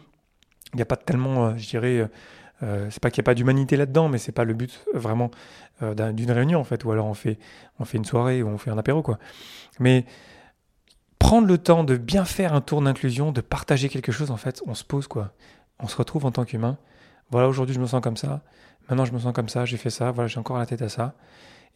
il 0.74 0.76
n'y 0.76 0.82
a 0.82 0.86
pas 0.86 0.96
tellement, 0.96 1.56
je 1.56 1.66
dirais, 1.66 2.10
euh, 2.62 2.88
c'est 2.90 3.00
pas 3.00 3.10
qu'il 3.10 3.22
n'y 3.22 3.24
a 3.24 3.28
pas 3.28 3.34
d'humanité 3.34 3.76
là-dedans, 3.76 4.08
mais 4.08 4.18
c'est 4.18 4.32
pas 4.32 4.44
le 4.44 4.52
but 4.52 4.84
euh, 4.94 4.98
vraiment 4.98 5.30
euh, 5.82 6.12
d'une 6.12 6.30
réunion 6.30 6.60
en 6.60 6.64
fait, 6.64 6.84
ou 6.84 6.92
alors 6.92 7.06
on 7.06 7.14
fait, 7.14 7.38
on 7.78 7.84
fait 7.84 7.96
une 7.96 8.04
soirée 8.04 8.42
ou 8.42 8.48
on 8.48 8.58
fait 8.58 8.70
un 8.70 8.78
apéro 8.78 9.02
quoi. 9.02 9.18
Mais 9.78 10.04
prendre 11.18 11.46
le 11.46 11.56
temps 11.58 11.84
de 11.84 11.96
bien 11.96 12.24
faire 12.24 12.52
un 12.54 12.60
tour 12.60 12.82
d'inclusion, 12.82 13.32
de 13.32 13.40
partager 13.40 13.88
quelque 13.88 14.12
chose 14.12 14.30
en 14.30 14.36
fait, 14.36 14.62
on 14.66 14.74
se 14.74 14.84
pose 14.84 15.06
quoi. 15.06 15.32
On 15.78 15.88
se 15.88 15.96
retrouve 15.96 16.26
en 16.26 16.30
tant 16.30 16.44
qu'humain. 16.44 16.76
Voilà, 17.30 17.48
aujourd'hui 17.48 17.74
je 17.74 17.80
me 17.80 17.86
sens 17.86 18.00
comme 18.00 18.16
ça. 18.16 18.42
Maintenant 18.88 19.04
je 19.04 19.12
me 19.12 19.18
sens 19.18 19.32
comme 19.32 19.48
ça, 19.48 19.64
j'ai 19.64 19.76
fait 19.76 19.90
ça. 19.90 20.10
Voilà, 20.10 20.28
j'ai 20.28 20.38
encore 20.38 20.58
la 20.58 20.66
tête 20.66 20.82
à 20.82 20.88
ça. 20.88 21.14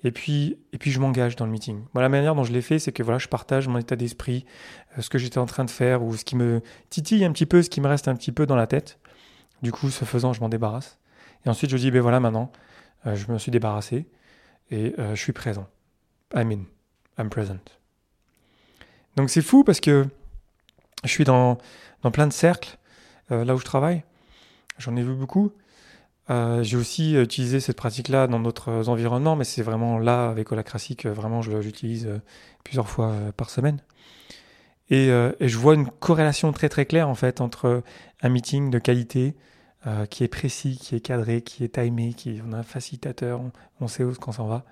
Et 0.03 0.11
puis, 0.11 0.59
et 0.73 0.79
puis 0.79 0.91
je 0.91 1.01
m'engage 1.01 1.35
dans 1.37 1.47
le 1.47 1.51
meeting. 1.51 1.85
Voilà, 1.95 2.07
la 2.07 2.09
manière 2.11 2.35
dont 2.35 2.45
je 2.45 2.53
l'ai 2.53 2.61
fait, 2.61 2.79
c'est 2.79 2.93
que 2.93 3.03
voilà, 3.03 3.19
je 3.19 3.29
partage 3.29 3.69
mon 3.69 3.79
état 3.79 3.97
d'esprit, 3.97 4.45
ce 4.99 5.09
que 5.09 5.17
j'étais 5.17 5.39
en 5.39 5.47
train 5.47 5.65
de 5.65 5.71
faire 5.71 6.03
ou 6.03 6.15
ce 6.15 6.25
qui 6.25 6.37
me 6.37 6.61
titille 6.91 7.25
un 7.25 7.33
petit 7.33 7.47
peu, 7.47 7.63
ce 7.63 7.71
qui 7.71 7.81
me 7.81 7.89
reste 7.89 8.07
un 8.07 8.15
petit 8.15 8.33
peu 8.33 8.45
dans 8.45 8.57
la 8.57 8.67
tête. 8.67 8.99
Du 9.63 9.73
coup, 9.73 9.89
ce 9.89 10.05
faisant, 10.05 10.35
je 10.35 10.41
m'en 10.41 10.51
débarrasse. 10.51 10.99
Et 11.47 11.49
ensuite, 11.49 11.71
je 11.71 11.77
dis, 11.79 11.91
ben 11.91 12.03
voilà, 12.03 12.21
maintenant, 12.21 12.53
euh, 13.07 13.15
je 13.15 13.31
me 13.33 13.39
suis 13.39 13.51
débarrassé 13.51 14.07
et 14.71 14.95
euh, 14.99 15.15
je 15.15 15.21
suis 15.21 15.33
présent. 15.33 15.67
I'm 16.35 16.51
in. 16.51 16.65
I'm 17.19 17.31
present. 17.31 17.79
Donc 19.17 19.31
c'est 19.31 19.43
fou 19.43 19.63
parce 19.63 19.81
que 19.81 20.07
je 21.05 21.09
suis 21.09 21.25
dans, 21.25 21.59
dans 22.03 22.11
plein 22.11 22.27
de 22.27 22.33
cercles 22.33 22.77
euh, 23.31 23.45
là 23.45 23.55
où 23.55 23.59
je 23.59 23.65
travaille. 23.65 24.05
J'en 24.79 24.97
ai 24.97 25.03
vu 25.03 25.15
beaucoup. 25.15 25.53
J'ai 26.29 26.77
aussi 26.77 27.15
utilisé 27.15 27.61
cette 27.61 27.77
pratique-là 27.77 28.27
dans 28.27 28.41
d'autres 28.41 28.89
environnements, 28.89 29.37
mais 29.37 29.45
c'est 29.45 29.63
vraiment 29.63 29.99
là, 29.99 30.31
avec 30.31 30.51
Holacracy, 30.51 30.97
que 30.97 31.09
vraiment 31.09 31.43
je 31.43 31.53
l'utilise 31.53 32.09
plusieurs 32.65 32.89
fois 32.89 33.15
par 33.37 33.51
semaine. 33.51 33.81
Et, 34.91 35.09
et, 35.09 35.49
je 35.49 35.59
vois 35.59 35.75
une 35.75 35.89
corrélation 35.89 36.53
très 36.53 36.69
très 36.69 36.87
claire 36.87 37.09
en 37.09 37.15
fait 37.15 37.41
entre 37.41 37.83
un 38.23 38.29
meeting 38.31 38.71
de 38.71 38.79
qualité, 38.79 39.37
euh, 39.87 40.07
qui 40.07 40.25
est 40.25 40.29
précis, 40.29 40.79
qui 40.81 40.97
est 40.97 41.01
cadré, 41.01 41.43
qui 41.43 41.63
est 41.63 41.75
timé, 41.75 42.15
qui 42.15 42.41
on 42.49 42.55
a 42.55 42.59
un 42.59 42.63
facilitateur, 42.63 43.43
on, 43.81 43.87
sait 43.87 44.03
où 44.03 44.15
qu'on 44.15 44.33
s'en 44.33 44.47
va. 44.47 44.65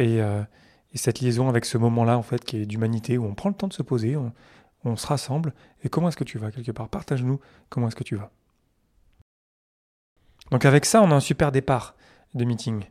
Euh, 0.00 0.42
et, 0.92 0.98
cette 0.98 1.20
liaison 1.20 1.48
avec 1.48 1.64
ce 1.64 1.78
moment-là, 1.78 2.18
en 2.18 2.22
fait, 2.22 2.44
qui 2.44 2.56
est 2.56 2.66
d'humanité, 2.66 3.16
où 3.16 3.26
on 3.26 3.34
prend 3.34 3.48
le 3.48 3.54
temps 3.54 3.68
de 3.68 3.72
se 3.72 3.82
poser, 3.82 4.16
on 4.84 4.96
se 4.96 5.06
rassemble. 5.06 5.54
Et 5.84 5.88
comment 5.88 6.08
est-ce 6.08 6.16
que 6.16 6.24
tu 6.24 6.38
vas 6.38 6.50
quelque 6.50 6.72
part? 6.72 6.88
Partage-nous 6.88 7.38
comment 7.68 7.86
est-ce 7.86 7.96
que 7.96 8.02
tu 8.02 8.16
vas. 8.16 8.32
Donc 10.54 10.64
avec 10.66 10.84
ça, 10.84 11.02
on 11.02 11.10
a 11.10 11.14
un 11.16 11.20
super 11.20 11.50
départ 11.50 11.96
de 12.36 12.44
meeting. 12.44 12.84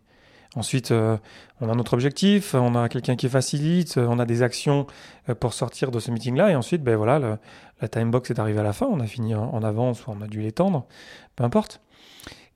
Ensuite, 0.57 0.91
euh, 0.91 1.15
on 1.61 1.69
a 1.69 1.75
notre 1.75 1.93
objectif, 1.93 2.55
on 2.55 2.75
a 2.75 2.89
quelqu'un 2.89 3.15
qui 3.15 3.29
facilite, 3.29 3.97
on 3.97 4.19
a 4.19 4.25
des 4.25 4.43
actions 4.43 4.85
euh, 5.29 5.33
pour 5.33 5.53
sortir 5.53 5.89
de 5.89 6.01
ce 6.01 6.11
meeting-là. 6.11 6.51
Et 6.51 6.55
ensuite, 6.57 6.83
ben 6.83 6.97
voilà, 6.97 7.39
la 7.79 7.87
time 7.87 8.11
box 8.11 8.31
est 8.31 8.39
arrivée 8.39 8.59
à 8.59 8.63
la 8.63 8.73
fin. 8.73 8.85
On 8.87 8.99
a 8.99 9.07
fini 9.07 9.33
en, 9.33 9.63
avance 9.63 10.05
ou 10.05 10.11
on 10.11 10.21
a 10.21 10.27
dû 10.27 10.41
l'étendre, 10.41 10.87
peu 11.37 11.45
importe. 11.45 11.79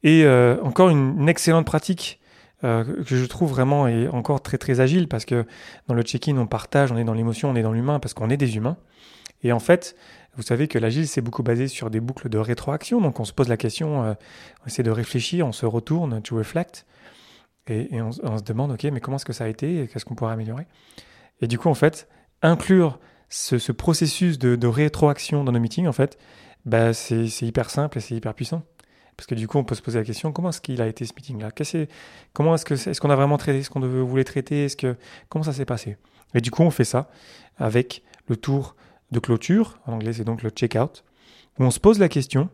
Et 0.03 0.25
euh, 0.25 0.61
encore 0.61 0.89
une, 0.89 1.29
excellente 1.29 1.65
pratique 1.65 2.19
que 2.61 3.05
je 3.05 3.25
trouve 3.27 3.51
vraiment 3.51 3.87
et 3.87 4.09
encore 4.09 4.41
très 4.41 4.57
très 4.57 4.81
agile 4.81 5.07
parce 5.07 5.23
que 5.23 5.45
dans 5.87 5.93
le 5.93 6.01
check-in, 6.01 6.35
on 6.37 6.47
partage, 6.47 6.91
on 6.91 6.97
est 6.97 7.05
dans 7.05 7.13
l'émotion, 7.13 7.51
on 7.51 7.55
est 7.55 7.61
dans 7.61 7.71
l'humain 7.71 7.99
parce 8.01 8.13
qu'on 8.13 8.29
est 8.29 8.35
des 8.35 8.57
humains. 8.57 8.75
Et 9.43 9.53
en 9.53 9.59
fait, 9.59 9.95
vous 10.37 10.43
savez 10.43 10.67
que 10.67 10.77
l'agile, 10.77 11.07
c'est 11.07 11.21
beaucoup 11.21 11.43
basé 11.43 11.67
sur 11.67 11.89
des 11.89 11.99
boucles 11.99 12.29
de 12.29 12.37
rétroaction. 12.37 13.01
Donc 13.01 13.19
on 13.19 13.25
se 13.25 13.33
pose 13.33 13.49
la 13.49 13.57
question, 13.57 14.01
on 14.01 14.67
essaie 14.67 14.83
de 14.83 14.91
réfléchir, 14.91 15.47
on 15.47 15.51
se 15.51 15.65
retourne, 15.65 16.21
to 16.21 16.37
reflect. 16.37 16.85
Et, 17.69 18.01
on, 18.01 18.11
se 18.11 18.43
demande, 18.43 18.71
ok, 18.71 18.83
mais 18.85 19.01
comment 19.01 19.17
est-ce 19.17 19.25
que 19.25 19.33
ça 19.33 19.43
a 19.43 19.47
été 19.47 19.89
qu'est-ce 19.91 20.05
qu'on 20.05 20.15
pourrait 20.15 20.33
améliorer? 20.33 20.67
Et 21.41 21.47
du 21.47 21.57
coup, 21.57 21.67
en 21.67 21.73
fait, 21.73 22.07
inclure 22.41 22.99
ce, 23.29 23.71
processus 23.71 24.39
de, 24.39 24.67
rétroaction 24.67 25.43
dans 25.43 25.51
nos 25.51 25.59
meetings, 25.59 25.87
en 25.87 25.91
fait, 25.91 26.17
bah, 26.65 26.93
c'est 26.93 27.27
hyper 27.41 27.69
simple 27.69 27.97
et 27.97 28.01
c'est 28.01 28.15
hyper 28.15 28.33
puissant. 28.33 28.63
Parce 29.17 29.25
que 29.25 29.35
du 29.35 29.47
coup, 29.47 29.57
on 29.57 29.63
peut 29.63 29.75
se 29.75 29.81
poser 29.81 29.97
la 29.97 30.05
question 30.05 30.31
comment 30.31 30.49
est-ce 30.49 30.61
qu'il 30.61 30.81
a 30.81 30.87
été 30.87 31.03
ce 31.05 31.13
meeting-là? 31.15 31.49
Comment 32.33 32.55
est-ce 32.55 32.99
qu'on 32.99 33.09
a 33.09 33.15
vraiment 33.15 33.37
traité 33.37 33.63
ce 33.63 33.69
qu'on 33.69 33.79
voulait 33.79 34.23
traiter? 34.23 34.67
Comment 35.27 35.43
ça 35.43 35.53
s'est 35.53 35.65
passé? 35.65 35.97
Et 36.35 36.41
du 36.41 36.51
coup, 36.51 36.61
on 36.61 36.69
fait 36.69 36.85
ça 36.85 37.09
avec 37.57 38.03
le 38.27 38.37
tour 38.37 38.75
de 39.11 39.19
clôture. 39.19 39.79
En 39.85 39.93
anglais, 39.93 40.13
c'est 40.13 40.23
donc 40.23 40.43
le 40.43 40.49
check-out, 40.49 41.03
où 41.59 41.63
on 41.63 41.71
se 41.71 41.79
pose 41.79 41.99
la 41.99 42.09
question 42.09 42.49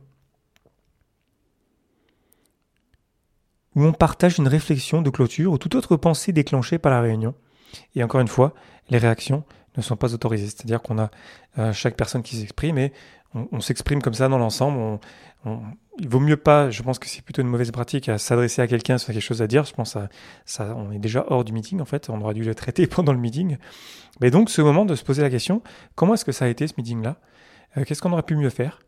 où 3.76 3.84
on 3.84 3.94
partage 3.94 4.38
une 4.38 4.48
réflexion 4.48 5.02
de 5.02 5.10
clôture 5.10 5.52
ou 5.52 5.58
toute 5.58 5.76
autre 5.76 5.96
pensée 5.96 6.32
déclenchée 6.32 6.78
par 6.78 6.92
la 6.92 7.02
réunion. 7.02 7.34
Et 7.96 8.04
encore 8.04 8.22
une 8.22 8.28
fois, 8.28 8.54
les 8.90 8.98
réactions 8.98 9.44
ne 9.78 9.82
sont 9.82 9.96
pas 9.96 10.14
autorisées. 10.14 10.48
C'est-à-dire 10.48 10.82
qu'on 10.82 11.00
a 11.00 11.10
euh, 11.58 11.74
chaque 11.74 11.96
personne 11.96 12.24
qui 12.24 12.36
s'exprime 12.36 12.78
et 12.78 12.94
on, 13.34 13.62
s'exprime 13.62 14.02
comme 14.02 14.14
ça 14.14 14.28
dans 14.28 14.38
l'ensemble. 14.38 15.00
il 16.00 16.08
vaut 16.08 16.20
mieux 16.20 16.38
pas, 16.38 16.70
je 16.70 16.84
pense 16.84 17.00
que 17.00 17.08
c'est 17.08 17.24
plutôt 17.24 17.42
une 17.42 17.48
mauvaise 17.48 17.72
pratique 17.72 18.08
à 18.08 18.20
s'adresser 18.20 18.62
à 18.62 18.68
quelqu'un 18.68 19.00
si 19.00 19.08
on 19.08 19.10
a 19.10 19.14
quelque 19.14 19.24
chose 19.24 19.42
à 19.42 19.48
dire. 19.48 19.66
Je 19.66 19.74
pense 19.74 19.96
à 19.96 20.08
ça, 20.46 20.76
on 20.78 20.92
est 20.92 21.00
déjà 21.00 21.26
hors 21.28 21.44
du 21.44 21.52
meeting 21.52 21.82
en 21.82 21.86
fait. 21.86 22.10
On 22.10 22.22
aurait 22.22 22.36
dû 22.36 22.44
le 22.44 22.54
traiter 22.54 22.86
pendant 22.88 23.12
le 23.12 23.20
meeting. 23.20 23.58
Mais 24.22 24.30
donc, 24.30 24.52
ce 24.52 24.62
moment 24.62 24.86
de 24.86 24.94
se 24.94 25.04
poser 25.04 25.24
la 25.24 25.32
question, 25.32 25.64
comment 25.96 26.14
est-ce 26.14 26.26
que 26.26 26.32
ça 26.32 26.46
a 26.46 26.48
été 26.48 26.68
ce 26.68 26.74
meeting-là? 26.78 27.18
Euh, 27.78 27.84
Qu'est-ce 27.84 28.02
qu'on 28.02 28.12
aurait 28.12 28.22
pu 28.22 28.36
mieux 28.36 28.52
faire? 28.52 28.83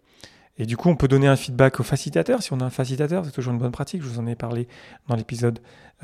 Et 0.58 0.66
du 0.66 0.78
coup, 0.78 0.90
on 0.90 0.96
peut 0.96 1.08
donner 1.08 1.28
un 1.28 1.36
feedback 1.36 1.80
au 1.80 1.84
facilitateur. 1.84 2.42
Si 2.42 2.54
on 2.54 2.60
a 2.62 2.66
un 2.66 2.70
facilitateur, 2.70 3.26
c'est 3.26 3.32
toujours 3.32 3.54
une 3.54 3.60
bonne 3.60 3.72
pratique. 3.74 4.02
Je 4.02 4.08
vous 4.08 4.20
en 4.20 4.28
ai 4.28 4.36
parlé 4.36 4.68
dans 5.08 5.16
l'épisode 5.16 5.60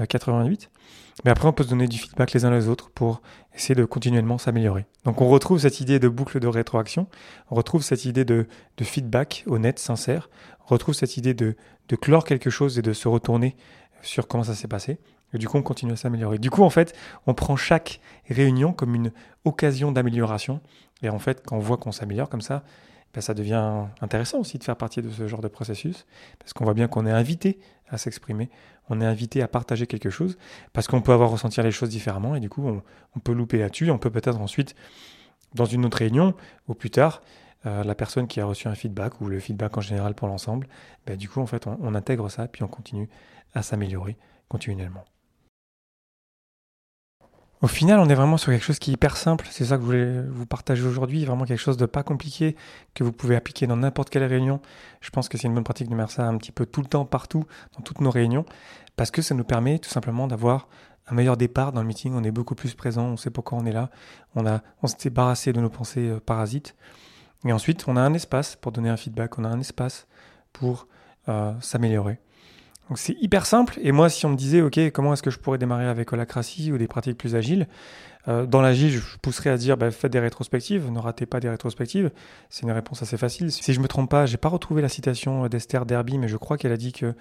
88. 0.09 0.63
Euh, 0.63 1.21
Mais 1.23 1.31
après, 1.31 1.47
on 1.47 1.53
peut 1.53 1.63
se 1.63 1.69
donner 1.69 1.87
du 1.87 1.97
feedback 1.97 2.33
les 2.33 2.43
uns 2.43 2.51
les 2.51 2.67
autres 2.67 2.89
pour 2.89 3.21
essayer 3.55 3.75
de 3.75 3.85
continuellement 3.85 4.37
s'améliorer. 4.37 4.85
Donc, 5.05 5.21
on 5.21 5.29
retrouve 5.29 5.59
cette 5.59 5.79
idée 5.79 5.99
de 5.99 6.09
boucle 6.09 6.41
de 6.41 6.47
rétroaction. 6.47 7.07
On 7.49 7.55
retrouve 7.55 7.81
cette 7.81 8.03
idée 8.03 8.25
de, 8.25 8.45
feedback 8.81 9.45
honnête, 9.47 9.79
sincère. 9.79 10.29
On 10.65 10.73
retrouve 10.73 10.95
cette 10.95 11.15
idée 11.15 11.33
de, 11.33 11.55
de 11.87 11.95
clore 11.95 12.25
quelque 12.25 12.49
chose 12.49 12.77
et 12.77 12.81
de 12.81 12.91
se 12.91 13.07
retourner 13.07 13.55
sur 14.01 14.27
comment 14.27 14.43
ça 14.43 14.55
s'est 14.55 14.67
passé. 14.67 14.99
Et 15.33 15.37
du 15.37 15.47
coup, 15.47 15.57
on 15.57 15.63
continue 15.63 15.93
à 15.93 15.95
s'améliorer. 15.95 16.39
Du 16.39 16.49
coup, 16.49 16.63
en 16.63 16.69
fait, 16.69 16.93
on 17.25 17.33
prend 17.33 17.55
chaque 17.55 18.01
réunion 18.29 18.73
comme 18.73 18.95
une 18.95 19.13
occasion 19.45 19.93
d'amélioration. 19.93 20.59
Et 21.03 21.09
en 21.09 21.19
fait, 21.19 21.41
quand 21.45 21.55
on 21.55 21.59
voit 21.59 21.77
qu'on 21.77 21.93
s'améliore 21.93 22.27
comme 22.27 22.41
ça, 22.41 22.63
ben, 23.13 23.21
ça 23.21 23.33
devient 23.33 23.85
intéressant 24.01 24.39
aussi 24.39 24.57
de 24.57 24.63
faire 24.63 24.75
partie 24.75 25.01
de 25.01 25.09
ce 25.09 25.27
genre 25.27 25.41
de 25.41 25.47
processus, 25.47 26.05
parce 26.39 26.53
qu'on 26.53 26.63
voit 26.63 26.73
bien 26.73 26.87
qu'on 26.87 27.05
est 27.05 27.11
invité 27.11 27.59
à 27.89 27.97
s'exprimer, 27.97 28.49
on 28.89 29.01
est 29.01 29.05
invité 29.05 29.41
à 29.41 29.47
partager 29.47 29.87
quelque 29.87 30.09
chose, 30.09 30.37
parce 30.73 30.87
qu'on 30.87 31.01
peut 31.01 31.11
avoir 31.11 31.29
ressenti 31.29 31.61
les 31.61 31.71
choses 31.71 31.89
différemment, 31.89 32.35
et 32.35 32.39
du 32.39 32.49
coup 32.49 32.65
on, 33.15 33.19
peut 33.19 33.33
louper 33.33 33.57
là-dessus, 33.57 33.91
on 33.91 33.97
peut 33.97 34.09
peut-être 34.09 34.39
ensuite, 34.39 34.75
dans 35.53 35.65
une 35.65 35.85
autre 35.85 35.97
réunion, 35.97 36.33
ou 36.67 36.73
plus 36.73 36.89
tard, 36.89 37.21
la 37.63 37.93
personne 37.93 38.27
qui 38.27 38.39
a 38.39 38.45
reçu 38.45 38.67
un 38.67 38.75
feedback 38.75 39.21
ou 39.21 39.27
le 39.27 39.39
feedback 39.39 39.77
en 39.77 39.81
général 39.81 40.15
pour 40.15 40.27
l'ensemble. 40.27 40.67
Ben, 41.05 41.15
du 41.15 41.29
coup, 41.29 41.41
en 41.41 41.45
fait, 41.45 41.67
on, 41.67 41.93
intègre 41.93 42.29
ça, 42.29 42.47
puis 42.47 42.63
on 42.63 42.67
continue 42.67 43.07
à 43.53 43.61
s'améliorer 43.61 44.17
continuellement. 44.47 45.05
Au 47.61 47.67
final, 47.67 47.99
on 47.99 48.09
est 48.09 48.15
vraiment 48.15 48.37
sur 48.37 48.51
quelque 48.51 48.63
chose 48.63 48.79
qui 48.79 48.89
est 48.89 48.93
hyper 48.95 49.17
simple. 49.17 49.47
C'est 49.51 49.65
ça 49.65 49.75
que 49.75 49.81
je 49.81 49.85
voulais 49.85 50.21
vous 50.23 50.47
partager 50.47 50.81
aujourd'hui. 50.83 51.23
Vraiment 51.25 51.45
quelque 51.45 51.59
chose 51.59 51.77
de 51.77 51.85
pas 51.85 52.01
compliqué 52.01 52.55
que 52.95 53.03
vous 53.03 53.11
pouvez 53.11 53.35
appliquer 53.35 53.67
dans 53.67 53.77
n'importe 53.77 54.09
quelle 54.09 54.23
réunion. 54.23 54.61
Je 54.99 55.11
pense 55.11 55.29
que 55.29 55.37
c'est 55.37 55.47
une 55.47 55.53
bonne 55.53 55.63
pratique 55.63 55.87
de 55.87 55.95
faire 55.95 56.09
ça 56.09 56.27
un 56.27 56.37
petit 56.37 56.51
peu 56.51 56.65
tout 56.65 56.81
le 56.81 56.87
temps, 56.87 57.05
partout, 57.05 57.45
dans 57.77 57.83
toutes 57.83 58.01
nos 58.01 58.09
réunions, 58.09 58.45
parce 58.95 59.11
que 59.11 59.21
ça 59.21 59.35
nous 59.35 59.43
permet 59.43 59.77
tout 59.77 59.91
simplement 59.91 60.25
d'avoir 60.25 60.69
un 61.07 61.13
meilleur 61.13 61.37
départ 61.37 61.71
dans 61.71 61.81
le 61.81 61.87
meeting. 61.87 62.13
On 62.15 62.23
est 62.23 62.31
beaucoup 62.31 62.55
plus 62.55 62.73
présent. 62.73 63.05
On 63.05 63.17
sait 63.17 63.29
pourquoi 63.29 63.59
on 63.59 63.65
est 63.67 63.71
là. 63.71 63.91
On 64.35 64.47
a, 64.47 64.61
s'est 64.85 65.09
débarrassé 65.09 65.53
de 65.53 65.61
nos 65.61 65.69
pensées 65.69 66.09
euh, 66.09 66.19
parasites. 66.19 66.75
Et 67.45 67.53
ensuite, 67.53 67.87
on 67.87 67.95
a 67.95 68.01
un 68.01 68.15
espace 68.15 68.55
pour 68.55 68.71
donner 68.71 68.89
un 68.89 68.97
feedback. 68.97 69.37
On 69.37 69.43
a 69.43 69.49
un 69.49 69.59
espace 69.59 70.07
pour 70.51 70.87
euh, 71.29 71.53
s'améliorer. 71.59 72.19
Donc 72.91 72.99
c'est 72.99 73.15
hyper 73.21 73.45
simple. 73.45 73.79
Et 73.81 73.93
moi, 73.93 74.09
si 74.09 74.25
on 74.25 74.29
me 74.31 74.35
disait, 74.35 74.61
OK, 74.61 74.77
comment 74.91 75.13
est-ce 75.13 75.23
que 75.23 75.29
je 75.31 75.39
pourrais 75.39 75.57
démarrer 75.57 75.85
avec 75.85 76.11
Holacracy 76.11 76.73
ou 76.73 76.77
des 76.77 76.89
pratiques 76.89 77.17
plus 77.17 77.35
agiles 77.35 77.69
euh, 78.27 78.45
Dans 78.45 78.61
l'agile, 78.61 78.91
je 78.91 79.17
pousserais 79.21 79.49
à 79.49 79.55
dire, 79.55 79.77
bah, 79.77 79.91
faites 79.91 80.11
des 80.11 80.19
rétrospectives, 80.19 80.91
ne 80.91 80.99
ratez 80.99 81.25
pas 81.25 81.39
des 81.39 81.47
rétrospectives. 81.47 82.11
C'est 82.49 82.63
une 82.63 82.71
réponse 82.71 83.01
assez 83.01 83.15
facile. 83.15 83.49
Si 83.49 83.71
je 83.71 83.79
me 83.79 83.87
trompe 83.87 84.09
pas, 84.09 84.25
j'ai 84.25 84.35
pas 84.35 84.49
retrouvé 84.49 84.81
la 84.81 84.89
citation 84.89 85.47
d'Esther 85.47 85.85
Derby, 85.85 86.17
mais 86.17 86.27
je 86.27 86.35
crois 86.35 86.57
qu'elle 86.57 86.73
a 86.73 86.77
dit 86.77 86.91
que 86.91 87.15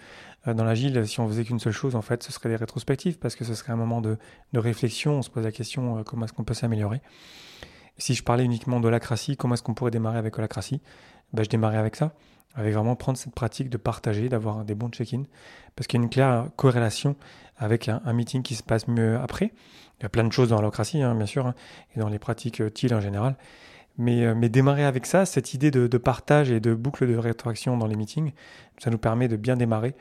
euh, 0.48 0.54
dans 0.54 0.64
l'agile, 0.64 1.06
si 1.06 1.20
on 1.20 1.28
faisait 1.28 1.44
qu'une 1.44 1.60
seule 1.60 1.72
chose, 1.72 1.94
en 1.94 2.02
fait, 2.02 2.24
ce 2.24 2.32
serait 2.32 2.48
des 2.48 2.56
rétrospectives, 2.56 3.20
parce 3.20 3.36
que 3.36 3.44
ce 3.44 3.54
serait 3.54 3.72
un 3.72 3.76
moment 3.76 4.00
de, 4.00 4.18
réflexion. 4.52 5.18
On 5.18 5.22
se 5.22 5.30
pose 5.30 5.44
la 5.44 5.52
question, 5.52 5.98
euh, 5.98 6.02
comment 6.02 6.24
est-ce 6.24 6.32
qu'on 6.32 6.42
peut 6.42 6.52
s'améliorer? 6.52 7.00
Si 7.96 8.14
je 8.14 8.24
parlais 8.24 8.44
uniquement 8.44 8.80
d'Holacracy, 8.80 9.36
comment 9.36 9.54
est-ce 9.54 9.62
qu'on 9.62 9.74
pourrait 9.74 9.92
démarrer 9.92 10.18
avec 10.18 10.36
Holacracy 10.36 10.80
bah, 11.32 11.42
Je 11.42 11.48
démarrais 11.48 11.78
avec 11.78 11.96
ça 11.96 12.12
avec 12.54 12.74
vraiment 12.74 12.96
prendre 12.96 13.18
cette 13.18 13.34
pratique 13.34 13.70
de 13.70 13.76
partager, 13.76 14.28
d'avoir 14.28 14.64
des 14.64 14.74
bons 14.74 14.90
check-in, 14.90 15.22
parce 15.76 15.86
qu'il 15.86 16.00
y 16.00 16.02
a 16.02 16.04
une 16.04 16.10
claire 16.10 16.46
corrélation 16.56 17.16
avec 17.56 17.88
un, 17.88 18.00
meeting 18.12 18.42
qui 18.42 18.54
se 18.54 18.62
passe 18.62 18.88
mieux 18.88 19.18
après. 19.18 19.52
Il 19.98 20.02
y 20.02 20.06
a 20.06 20.08
plein 20.08 20.24
de 20.24 20.32
choses 20.32 20.48
dans 20.48 20.56
l'holacratie, 20.56 21.02
hein, 21.02 21.14
bien 21.14 21.26
sûr, 21.26 21.46
hein, 21.46 21.54
et 21.94 22.00
dans 22.00 22.08
les 22.08 22.18
pratiques 22.18 22.60
euh, 22.60 22.70
TIL 22.70 22.94
en 22.94 23.00
général. 23.00 23.36
Mais, 23.98 24.24
euh, 24.24 24.34
mais, 24.34 24.48
démarrer 24.48 24.84
avec 24.84 25.04
ça, 25.04 25.26
cette 25.26 25.52
idée 25.52 25.70
de, 25.70 25.86
partage 25.98 26.50
et 26.50 26.58
de 26.58 26.74
boucle 26.74 27.06
de 27.06 27.16
rétroaction 27.16 27.76
dans 27.76 27.86
les 27.86 27.96
meetings, 27.96 28.32
ça 28.78 28.90
nous 28.90 28.98
permet 28.98 29.28
de 29.28 29.36
bien 29.36 29.56
démarrer. 29.56 29.94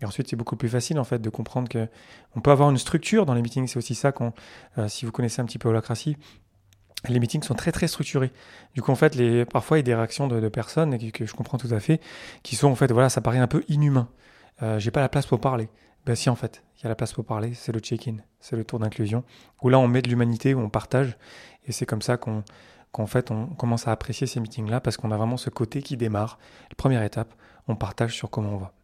Et 0.00 0.04
ensuite, 0.04 0.28
c'est 0.28 0.36
beaucoup 0.36 0.56
plus 0.56 0.68
facile 0.68 0.98
en 1.00 1.04
fait 1.04 1.18
de 1.20 1.30
comprendre 1.30 1.68
que 1.68 1.88
on 2.36 2.40
peut 2.40 2.52
avoir 2.52 2.70
une 2.70 2.78
structure 2.78 3.26
dans 3.26 3.34
les 3.34 3.42
meetings. 3.42 3.66
C'est 3.66 3.78
aussi 3.78 3.94
ça 3.94 4.12
qu'on, 4.12 4.32
euh, 4.76 4.86
si 4.86 5.06
vous 5.06 5.12
connaissez 5.12 5.40
un 5.40 5.44
petit 5.44 5.58
peu 5.58 5.68
holacratie, 5.68 6.16
les 7.08 7.20
meetings 7.20 7.42
sont 7.42 7.54
très 7.54 7.72
très 7.72 7.88
structurés. 7.88 8.32
Du 8.74 8.82
coup, 8.82 8.90
en 8.90 8.96
fait, 8.96 9.14
les, 9.14 9.44
parfois 9.44 9.78
il 9.78 9.80
y 9.80 9.82
a 9.82 9.84
des 9.84 9.94
réactions 9.94 10.26
de, 10.26 10.48
personnes 10.48 10.94
et 10.94 11.12
que, 11.12 11.26
je 11.26 11.34
comprends 11.34 11.58
tout 11.58 11.72
à 11.72 11.80
fait, 11.80 12.00
qui 12.42 12.56
sont 12.56 12.68
en 12.68 12.74
fait, 12.74 12.90
voilà, 12.92 13.08
ça 13.08 13.20
paraît 13.20 13.38
un 13.38 13.46
peu 13.46 13.64
inhumain. 13.68 14.08
Euh, 14.62 14.78
J'ai 14.78 14.90
pas 14.90 15.00
la 15.00 15.08
place 15.08 15.26
pour 15.26 15.40
parler. 15.40 15.68
Ben 16.06 16.14
si, 16.14 16.30
en 16.30 16.36
fait, 16.36 16.62
il 16.78 16.84
y 16.84 16.86
a 16.86 16.88
la 16.88 16.94
place 16.94 17.12
pour 17.12 17.24
parler, 17.24 17.54
c'est 17.54 17.72
le 17.72 17.80
check-in, 17.80 18.16
c'est 18.40 18.56
le 18.56 18.64
tour 18.64 18.78
d'inclusion, 18.78 19.24
où 19.62 19.68
là 19.68 19.78
on 19.78 19.88
met 19.88 20.00
de 20.00 20.08
l'humanité, 20.08 20.54
où 20.54 20.60
on 20.60 20.70
partage, 20.70 21.18
et 21.66 21.72
c'est 21.72 21.86
comme 21.86 22.02
ça 22.02 22.16
qu'on 22.16 22.44
qu'en 22.92 23.06
fait 23.06 23.30
on 23.30 23.46
commence 23.48 23.86
à 23.86 23.92
apprécier 23.92 24.26
ces 24.26 24.40
meetings-là, 24.40 24.80
parce 24.80 24.96
qu'on 24.96 25.10
a 25.10 25.16
vraiment 25.16 25.36
ce 25.36 25.50
côté 25.50 25.82
qui 25.82 25.96
démarre. 25.96 26.38
Première 26.76 27.02
étape, 27.02 27.34
on 27.66 27.76
partage 27.76 28.14
sur 28.14 28.30
comment 28.30 28.54
on 28.54 28.58
va. 28.58 28.77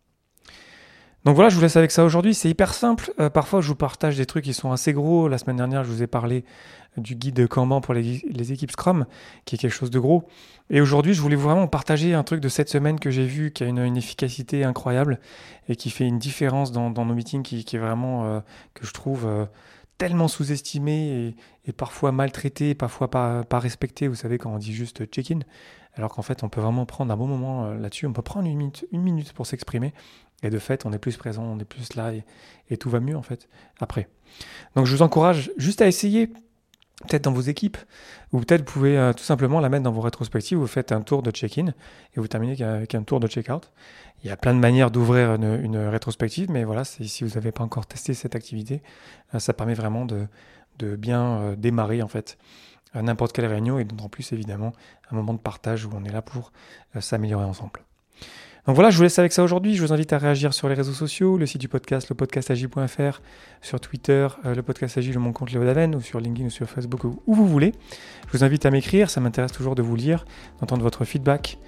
Donc 1.25 1.37
voilà, 1.37 1.49
je 1.49 1.54
vous 1.54 1.62
laisse 1.62 1.76
avec 1.76 1.90
ça 1.90 2.04
aujourd'hui. 2.04 2.35
C'est 2.35 2.50
hyper 2.50 2.75
simple. 2.75 3.12
Euh, 3.19 3.31
parfois, 3.31 3.62
je 3.62 3.69
vous 3.69 3.75
partage 3.75 4.16
des 4.16 4.26
trucs 4.26 4.45
qui 4.45 4.52
sont 4.52 4.73
assez 4.73 4.93
gros. 4.93 5.26
La 5.26 5.38
semaine 5.38 5.57
dernière, 5.57 5.83
je 5.83 5.90
vous 5.90 6.02
ai 6.02 6.07
parlé 6.07 6.45
du 6.99 7.14
guide 7.14 7.49
Kanban 7.49 7.81
pour 7.81 7.95
les, 7.95 8.52
équipes 8.52 8.71
Scrum, 8.71 9.07
qui 9.47 9.54
est 9.54 9.59
quelque 9.59 9.73
chose 9.73 9.90
de 9.90 9.99
gros. 9.99 10.28
Et 10.69 10.83
aujourd'hui, 10.83 11.14
je 11.14 11.23
voulais 11.23 11.37
vraiment 11.37 11.66
partager 11.66 12.12
un 12.12 12.23
truc 12.25 12.40
de 12.40 12.49
cette 12.50 12.69
semaine 12.69 13.00
que 13.00 13.11
j'ai 13.11 13.26
vu, 13.26 13.52
qui 13.52 13.64
a 13.64 13.66
une, 13.66 13.97
efficacité 13.97 14.64
incroyable 14.64 15.19
et 15.69 15.76
qui 15.76 15.88
fait 15.88 16.07
une 16.07 16.19
différence 16.19 16.73
dans, 16.73 16.90
nos 16.90 17.14
meetings, 17.14 17.43
qui, 17.43 17.64
est 17.75 17.78
vraiment, 17.78 18.26
euh, 18.26 18.40
que 18.75 18.87
je 18.87 18.93
trouve 18.93 19.26
euh, 19.26 19.47
tellement 19.97 20.28
sous-estimé 20.28 21.35
et, 21.66 21.73
parfois 21.73 22.12
maltraité, 22.12 22.75
parfois 22.75 23.11
pas, 23.11 23.45
respecté. 23.50 24.09
Vous 24.09 24.14
savez, 24.14 24.37
quand 24.37 24.52
on 24.52 24.59
dit 24.59 24.75
juste 24.75 25.07
check-in, 25.07 25.38
alors 25.97 26.14
qu'en 26.14 26.23
fait, 26.23 26.43
on 26.43 26.50
peut 26.50 26.61
vraiment 26.61 26.85
prendre 26.85 27.12
un 27.12 27.16
bon 27.16 27.26
moment 27.26 27.71
là-dessus. 27.71 28.07
On 28.07 28.12
peut 28.12 28.23
prendre 28.23 28.47
une 28.47 29.02
minute 29.02 29.33
pour 29.33 29.47
s'exprimer 29.47 29.95
et 30.45 30.51
de 30.51 30.59
fait, 30.59 30.85
on 30.85 30.93
est 30.93 30.99
plus 30.99 31.17
présent, 31.17 31.43
on 31.43 31.59
est 31.59 31.65
plus 31.65 31.95
là 31.97 32.13
et, 32.13 32.77
tout 32.77 32.91
va 32.91 33.01
mieux 33.01 33.17
en 33.17 33.23
fait 33.23 33.49
après. 33.81 34.09
Donc 34.77 34.87
je 34.87 34.95
vous 34.95 35.03
encourage 35.03 35.51
juste 35.57 35.81
à 35.81 35.87
essayer, 35.87 36.27
peut-être 36.27 37.25
dans 37.25 37.33
vos 37.33 37.41
équipes, 37.41 37.79
ou 38.33 38.41
peut-être 38.41 38.61
vous 38.61 38.73
pouvez 38.73 38.99
euh, 38.99 39.13
tout 39.13 39.23
simplement 39.25 39.61
la 39.61 39.69
mettre 39.69 39.85
dans 39.85 39.93
vos 39.93 40.03
rétrospectives, 40.03 40.59
vous 40.59 40.67
faites 40.67 40.93
un 40.93 41.01
tour 41.01 41.23
de 41.23 41.31
check-in 41.31 41.69
et 41.69 42.21
vous 42.21 42.29
terminez 42.29 42.61
avec 42.63 42.95
un 42.95 43.05
tour 43.05 43.21
de 43.21 43.27
check-out. 43.27 43.73
Il 44.23 44.29
y 44.29 44.31
a 44.31 44.37
plein 44.37 44.53
de 44.55 44.59
manières 44.59 44.91
d'ouvrir 44.91 45.35
une, 45.35 45.77
rétrospective, 45.77 46.51
mais 46.51 46.65
voilà, 46.65 46.85
si 46.85 47.25
vous 47.25 47.35
n'avez 47.35 47.53
pas 47.53 47.65
encore 47.65 47.87
testé 47.87 48.13
cette 48.13 48.35
activité, 48.35 48.83
euh, 49.35 49.39
ça 49.39 49.55
permet 49.55 49.75
vraiment 49.75 50.05
de, 50.05 50.27
bien 50.97 51.39
euh, 51.39 51.57
démarrer 51.57 52.03
en 52.03 52.09
fait 52.09 52.37
n'importe 52.95 53.33
quelle 53.33 53.47
réunion 53.47 53.79
et 53.81 53.87
en 54.01 54.09
plus 54.09 54.33
évidemment 54.33 54.73
un 55.11 55.17
moment 55.17 55.35
de 55.35 55.41
partage 55.41 55.85
où 55.85 55.91
on 55.95 56.05
est 56.05 56.13
là 56.13 56.23
pour 56.23 56.53
s'améliorer 57.01 57.45
ensemble. 57.45 57.81
Donc 58.66 58.76
voilà, 58.76 58.88
je 58.88 58.97
vous 58.97 59.02
laisse 59.02 59.18
avec 59.18 59.33
ça 59.33 59.42
aujourd'hui. 59.42 59.75
Je 59.75 59.83
vous 59.83 59.92
invite 59.92 60.14
à 60.14 60.18
réagir 60.18 60.54
sur 60.54 60.71
les 60.71 60.75
réseaux 60.75 60.94
sociaux, 60.94 61.37
le 61.37 61.44
site 61.44 61.61
du 61.61 61.68
podcast, 61.68 62.09
le 62.09 62.14
podcastagi.fr, 62.14 63.21
sur 63.61 63.78
Twitter, 63.78 64.26
euh, 64.47 64.54
le 64.54 64.62
podcast 64.62 64.97
Agi, 64.97 65.12
mon 65.18 65.35
compte 65.35 65.52
Léo 65.52 65.64
Daven, 65.64 65.94
ou 65.94 66.00
sur 66.00 66.18
LinkedIn 66.18 66.47
ou 66.47 66.50
sur 66.50 66.66
Facebook, 66.66 67.04
où 67.04 67.35
vous 67.35 67.47
voulez. 67.47 67.73
Je 68.26 68.38
vous 68.38 68.42
invite 68.42 68.64
à 68.64 68.71
m'écrire, 68.71 69.11
ça 69.11 69.21
m'intéresse 69.21 69.52
toujours 69.52 69.75
de 69.75 69.83
vous 69.83 69.97
lire, 69.97 70.25
d'entendre 70.61 70.83
votre 70.83 71.04
feedback 71.04 71.59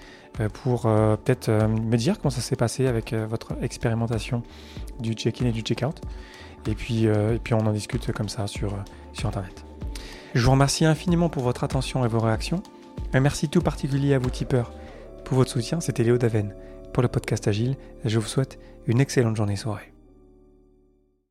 euh, 0.40 0.48
pour 0.48 0.86
euh, 0.86 1.16
peut-être 1.16 1.50
me 1.50 1.96
dire 1.96 2.18
comment 2.18 2.30
ça 2.30 2.40
s'est 2.40 2.56
passé 2.56 2.86
avec 2.86 3.12
votre 3.12 3.52
expérimentation 3.60 4.42
du 4.98 5.12
check-in 5.12 5.46
et 5.46 5.52
du 5.52 5.60
check-out. 5.60 6.00
Et 6.66 6.74
puis, 6.74 7.04
et 7.04 7.38
puis 7.44 7.52
on 7.52 7.58
en 7.58 7.72
discute 7.72 8.10
comme 8.12 8.28
ça 8.28 8.46
sur, 8.46 8.74
Internet. 9.22 9.64
Je 10.34 10.44
vous 10.44 10.50
remercie 10.50 10.84
infiniment 10.84 11.28
pour 11.28 11.42
votre 11.42 11.62
attention 11.62 12.04
et 12.04 12.08
vos 12.08 12.20
réactions. 12.20 12.62
Merci 13.14 13.48
tout 13.48 13.60
particulier 13.60 14.14
à 14.14 14.18
vous 14.18 14.30
tipeurs 14.30 14.72
pour 15.24 15.36
votre 15.36 15.50
soutien. 15.50 15.80
C'était 15.80 16.02
Léo 16.02 16.18
Daven 16.18 16.54
pour 16.96 17.02
le 17.02 17.08
podcast 17.10 17.46
Agile. 17.46 17.76
Je 18.06 18.18
vous 18.18 18.26
souhaite 18.26 18.58
une 18.86 19.02
excellente 19.02 19.36
journée 19.36 19.56
soirée. 19.56 19.92